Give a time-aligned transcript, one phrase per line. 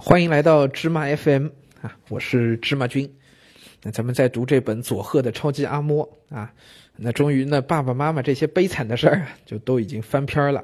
[0.00, 1.48] 欢迎来到芝麻 FM
[1.82, 3.12] 啊，我是芝麻君。
[3.82, 6.52] 那咱们在读这本佐贺的超级阿嬷啊，
[6.94, 10.62] 那终于呢，爸爸妈妈这些悲惨的事儿就都已经翻篇了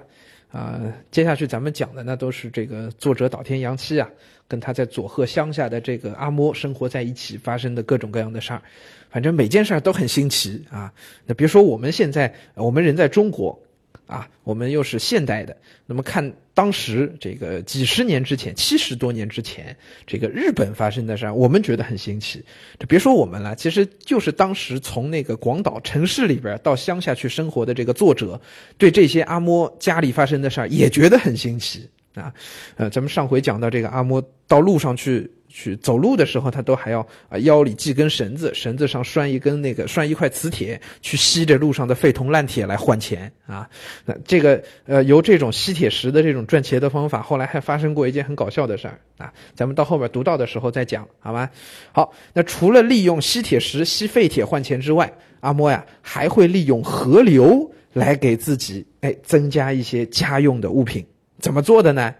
[0.52, 0.80] 啊。
[1.10, 4.08] 接下去咱们讲的呢，都是这个作者岛田洋七啊，
[4.46, 8.62] 跟他在佐贺乡下的这个阿嬷生活在一起发生的各种各样的事儿。
[9.10, 10.92] 反正每件事儿都很新奇啊。
[11.26, 13.60] 那别说我们现在，我们人在中国。
[14.06, 15.56] 啊，我们又是现代的，
[15.86, 19.74] 那么看当时这个几十年之前、七十多年之前，
[20.06, 22.44] 这个日本发生的事儿，我们觉得很新奇。
[22.78, 28.40] 这别说我们了，其实就是当时从那个广岛城市里边到乡下去生活的这个作者，
[28.76, 32.32] 对这些阿嬷家里发生的事儿也觉得很新奇啊。
[32.76, 35.30] 呃，咱们上回讲到这个阿嬷到路上去。
[35.56, 43.70] 去走路的时候，他都还要啊腰里系根绳子，绳子上拴一根那个拴一块磁铁，去吸着路上的废铜烂铁来换钱啊。
[44.04, 49.32] 那这个呃由这种吸铁石的这种赚钱的方法，后来还发生过一件很搞笑的事儿啊。
[49.54, 51.48] 咱们到后边读到的时候再讲，好吧？
[51.92, 61.06] 好，那除了利用吸铁石吸废铁换钱之外，阿莫呀还会利用河流来给自己哎增加一些家用的物品，
[61.38, 62.12] 怎么做的呢？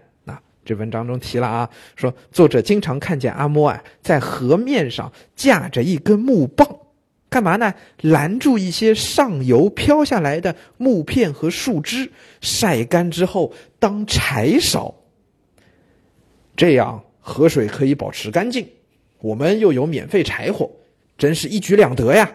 [0.65, 6.67] 这文章中提了啊，说作者经常看见阿莫啊在河面上架着一根木棒，
[7.29, 7.73] 干嘛呢？
[8.01, 14.93] 拦住一些上游飘下来的木片和树枝，晒干之后当柴烧。
[16.55, 18.67] 这样河水可以保持干净，
[19.19, 20.71] 我们又有免费柴火，
[21.17, 22.31] 真是一举两得呀！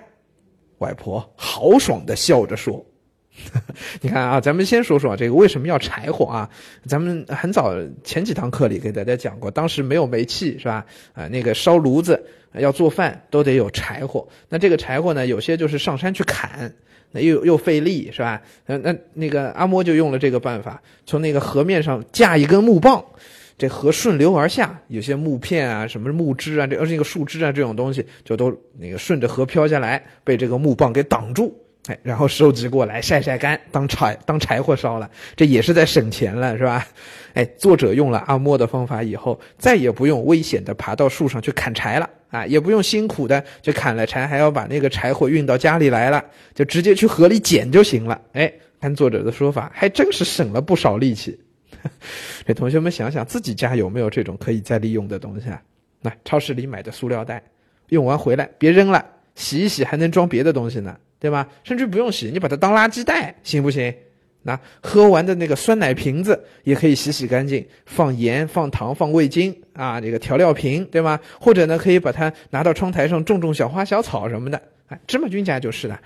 [0.78, 2.84] 外婆豪爽的笑着说。
[4.02, 6.50] 你看啊，咱们先说说这个为什么要柴火啊？
[6.84, 10.84] 咱们很早前几堂课里给大家讲过，当时没有煤气是吧？
[11.14, 12.22] 啊，那个烧炉子
[12.54, 14.26] 要做饭都得有柴火。
[14.48, 16.72] 那这个柴火呢，有些就是上山去砍，
[17.12, 18.42] 那又又费力是吧？
[18.66, 23.02] 那那那个阿嬷就用了这个办法，从那个河面上架一根木棒，
[23.56, 31.56] 这河顺流而下，有些木片啊、什么木枝啊、这呃那个树枝啊这种东西，就都那个顺着河飘下来，被这个木棒给挡住。
[31.90, 36.86] 哎，然后收集过来晒晒干，当柴当柴火烧了，这也是在省钱了，是吧？
[37.34, 48.20] 哎，作者用了阿莫的方法以后，再也不用危险的爬到树上去砍柴了啊，也不用辛苦的就砍了柴，还要把那个柴火运到家里来了，就直接去河里捡就行了。
[48.34, 51.36] 哎，按作者的说法，还真是省了不少力气。
[52.46, 55.60] 给同学们想想，自己家有没有这种可以再利用的东西啊？
[56.00, 57.42] 那超市里买的塑料袋，
[57.88, 59.04] 用完回来别扔了，
[59.34, 60.96] 洗一洗还能装别的东西呢。
[61.20, 61.46] 对吧？
[61.62, 63.94] 甚至不用洗，你把它当垃圾袋行不行？
[64.42, 71.20] 那喝完的那个酸奶瓶子也可以洗洗干净，放盐、放糖、放味精啊，这个调料瓶，对吧？
[71.38, 74.60] 或者呢，可以把它拿到窗台上种种小花小草什么的。
[74.88, 76.00] 哎，芝麻君家就是了，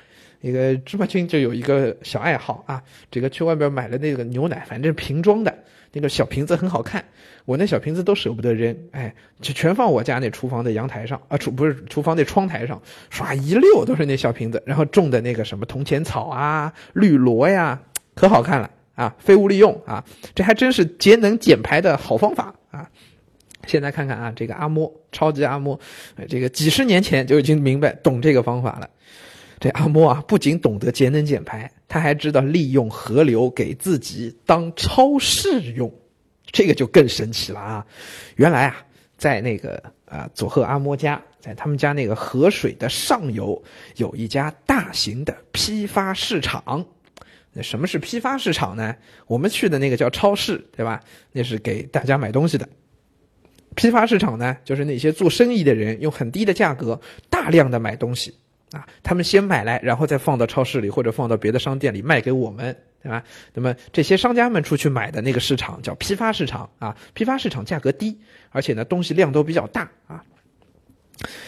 [0.44, 5.54] 那个芝麻君就有一个小爱好啊，这个去外边买了那个牛奶，反正瓶装的。
[5.90, 7.02] 那个小瓶子很好看，
[7.46, 17.80] 我那小瓶子都舍不得扔，哎，就全放我家那厨房的阳台上啊，厨不是厨房那窗台上，刷一溜都是那小瓶子，然后种的那个什么铜钱草啊、绿萝呀，
[18.14, 22.90] 可好看了啊，废物利用啊，这还真是节能减排的好方法啊！
[23.66, 25.78] 现在看看啊，这个阿莫超级阿莫，
[26.28, 28.90] 这个几十年前就已经明白懂这个方法了。
[29.60, 35.92] 这阿莫啊，不仅懂得节能减排，他还知道利用河流给自己当超市用，
[36.46, 37.86] 这个就更神奇了啊！
[38.36, 43.62] 原来啊，在那个啊佐贺阿莫家，在他们家那个河水的上游，
[43.96, 46.84] 有一家大型的批发市场。
[47.52, 48.96] 那什么是批发市场呢？
[49.26, 51.00] 我们去的那个叫超市，对吧？
[51.32, 52.68] 那是给大家买东西的。
[53.76, 57.00] 批发市场呢，就是那些做生意的人用很低的价格
[57.30, 58.34] 大量的买东西。
[58.74, 63.22] 啊，他们先买来，然后再放到超市里或者放到别的商店里卖给我们，对吧？
[63.52, 68.18] 那么这些商家们出去买的那个市场叫批发市场啊，批发市场价格低，
[68.50, 70.20] 而且呢东西量都比较大啊。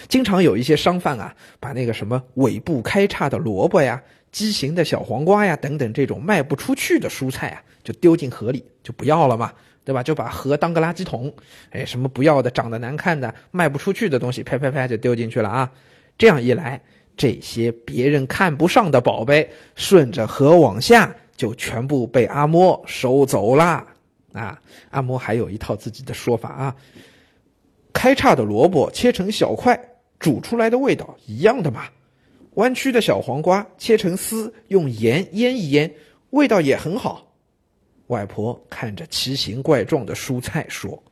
[0.06, 4.00] 经常有一些商贩啊，把那个什么尾部开叉的萝卜呀、
[4.30, 9.52] 畸形的小黄瓜呀等等这种卖不出去的蔬菜啊，就丢进河里，就不要了嘛，
[9.84, 10.00] 对吧？
[10.00, 11.34] 就把河当个垃圾桶，
[11.70, 15.72] 哎，什么不要的、长得难看的、卖不出去的东西，啪啪啪就丢进去了啊。
[16.16, 16.80] 这样一来。
[17.16, 23.86] 这些别人看不上的宝贝，顺着河往下，就全部被阿嬷收走了。
[24.32, 24.60] 啊，
[24.90, 26.76] 阿嬷还有一套自己的说法啊。
[27.92, 29.80] 开叉的萝卜切成小块，
[30.18, 31.84] 煮出来的味道一样的嘛。
[32.56, 35.90] 弯曲的小黄瓜切成丝，用盐腌一腌，
[36.30, 37.34] 味道也很好。
[38.08, 41.02] 外婆看着奇形怪状的蔬菜说：“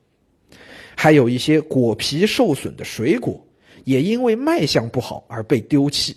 [0.95, 3.43] 还有一些果皮受损的水果。”
[3.85, 6.17] 也因为卖相不好而被丢弃，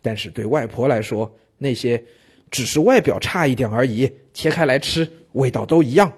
[0.00, 2.02] 但是对外婆来说，那些
[2.50, 6.12] 只是外表差一点而已，切开来吃味道都一样。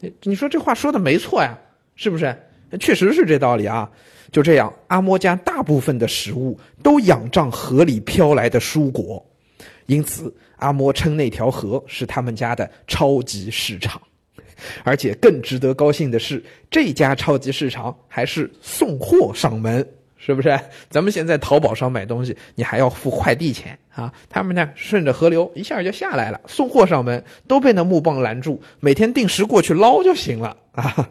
[0.00, 1.58] 你你说这话说的没错呀，
[1.94, 2.36] 是不是？
[2.78, 3.90] 确实是这道理啊。
[4.32, 9.24] 就这样，阿嬷家大部分的食物都仰仗河里飘来的蔬果，
[9.86, 14.00] 因此阿嬷称那条河是他们家的超级市场。
[14.84, 19.86] 而且更值得高兴的是，这家超级市场还是送货上门，
[20.16, 20.58] 是不是？
[20.88, 24.12] 咱们现在淘宝上买东西，你还要付快递钱啊？
[24.28, 31.10] 他们呢，顺着河流一下就下来了，送货上门，都被那木棒拦住，每天定时过去捞就行了啊。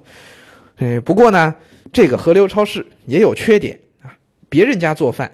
[0.78, 1.56] 哎，不过呢，
[1.92, 4.16] 这个河流超市也有缺点啊。
[4.48, 5.32] 别人家做饭，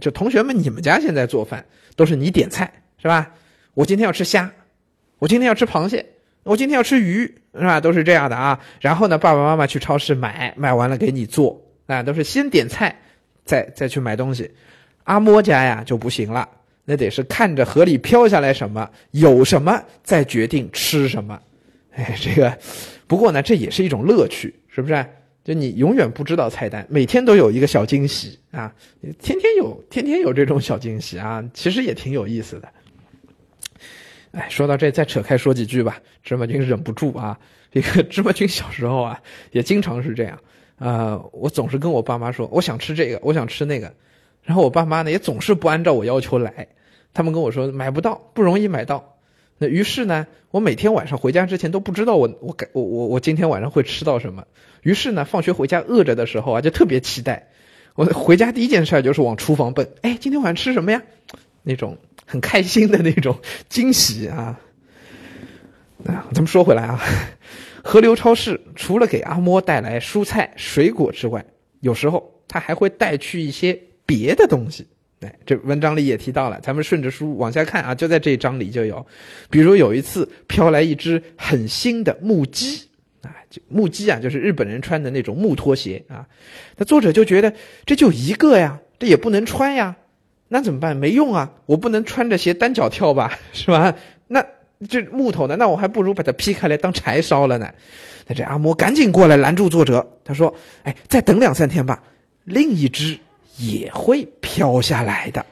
[0.00, 1.64] 就同学们，你们家现在做饭
[1.94, 2.70] 都是你点菜
[3.00, 3.32] 是吧？
[3.74, 4.50] 我今天要吃虾，
[5.18, 6.04] 我今天要吃螃蟹。
[6.46, 7.22] 我今天要吃鱼，
[7.54, 7.80] 是吧？
[7.80, 8.58] 都是这样的啊。
[8.80, 12.96] 然后呢，爸爸妈妈去超市买，买完了给你做，啊，都是先点菜，
[13.44, 14.48] 再再去买东西。
[15.04, 16.48] 阿嬷家呀就不行了，
[16.84, 21.40] 那得是看着河里飘下来什么，有什么再决定吃什么。
[21.92, 22.56] 哎，这个，
[23.08, 25.04] 不过呢，这也是一种乐趣，是不是？
[25.42, 28.72] 就你永远不知道菜单，每天都有一个小惊喜啊，
[29.20, 32.68] 天天有，天天有这种小惊喜啊，其实也挺有意思的。
[34.36, 35.98] 哎，说到这，再扯开说几句吧。
[36.22, 37.38] 芝麻君忍不住啊，
[37.72, 40.38] 这个 芝麻君小时候啊，也经常是这样。
[40.78, 43.94] 啊，我总是跟我爸妈说，我想吃这个，我想吃那个，
[44.42, 46.68] 然后我爸妈呢也总是不按照我要求来。
[47.14, 49.16] 他们跟我说买不到，不容易买到。
[49.56, 54.44] 那于是呢，我每天晚上回家之前都不知道我我我我我今天晚上会吃到什么。
[54.82, 57.48] 于是呢，放学回家饿着的时候啊，就特别期待。
[57.94, 59.88] 我回家第一件事就是往厨房奔。
[60.02, 61.02] 哎，今天晚上吃什么呀？
[61.62, 61.96] 那种。
[62.26, 63.38] 很开心的那种
[63.68, 64.60] 惊喜啊！
[66.04, 67.00] 啊，咱们说回来啊，
[67.82, 71.44] 河流超市除了给阿嬷带来蔬菜水果之外，
[71.80, 74.86] 有时候他还会带去一些别的东西。
[75.20, 79.04] 哎，这文章里也提到了，咱们顺着书往下看啊，就在这一章里就有，
[79.48, 82.86] 比如有一次飘来一只很新的木屐
[83.22, 86.28] 啊，就木屐啊，就是日本人穿的那种木拖鞋啊。
[86.76, 87.52] 那作者就觉得
[87.86, 89.96] 这就一个呀，这也不能穿呀。
[90.48, 90.96] 那怎么办？
[90.96, 91.50] 没用啊！
[91.66, 93.94] 我不能穿着鞋单脚跳吧， 是吧？
[94.28, 94.44] 那
[94.88, 95.56] 这木头呢？
[95.56, 97.68] 那我还不如把它劈开来当柴烧了呢。
[98.26, 100.54] 那这阿嬷赶紧过来拦住作者，他说
[100.84, 102.02] ：“哎，再等两三天吧，
[102.44, 103.18] 另一只
[103.58, 105.44] 也会飘下来的。”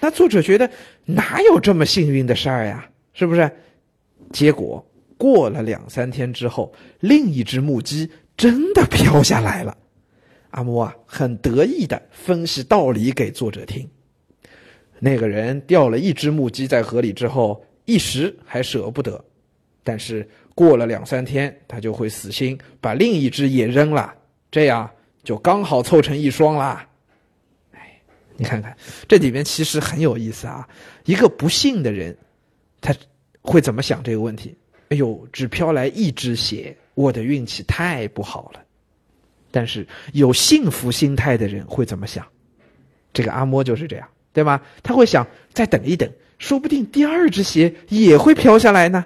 [0.00, 0.70] 那作者觉得
[1.04, 2.88] 哪有这么幸运的事儿呀？
[3.14, 3.50] 是不是？
[4.32, 4.84] 结果
[5.16, 9.76] 过了两三天之后，另一只木屐真的飘下来了。
[10.50, 13.88] 阿嬷啊，很得意的分析道理给作者听。
[14.98, 19.24] 那个人掉了一只木屐在河里之后，一时还舍不得，
[19.84, 24.12] 但是过了两三天，他就会死心，把另一只也扔了，
[24.50, 24.90] 这样
[25.22, 26.88] 就刚好凑成一双啦。
[27.72, 28.00] 哎，
[28.36, 30.68] 你看看这里面其实很有意思啊。
[31.04, 32.16] 一个不幸的人，
[32.80, 32.94] 他
[33.42, 34.56] 会怎么想这个问题？
[34.88, 38.60] 哎呦，只飘来一只鞋，我的运气太不好了。
[39.50, 42.26] 但是有幸福心态的人会怎么想？
[43.12, 44.60] 这个阿嬷就是这样，对吗？
[44.82, 46.08] 他会想再等一等，
[46.38, 49.04] 说不定第二只鞋也会飘下来呢。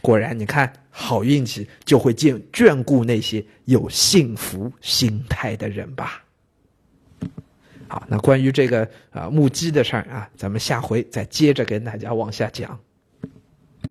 [0.00, 6.22] 果然，你看，好运气就会眷眷顾那些有幸福心态的人吧。
[7.88, 12.78] 好，那关于这个啊木屐的事儿啊，咱们下回再接着跟大家往下讲。